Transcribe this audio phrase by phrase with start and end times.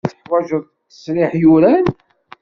[0.09, 1.85] Teḥwajeḍ ttesriḥ yuran.